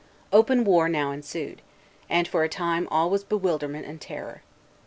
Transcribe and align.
Open 0.33 0.63
war 0.63 0.89
now 0.89 1.11
ensued, 1.11 1.61
and 2.09 2.27
for 2.27 2.43
a 2.43 2.49
time 2.49 2.87
all 2.89 3.11
was 3.11 3.23
bewilderment 3.23 3.85
and 3.85 4.01
terror. 4.01 4.41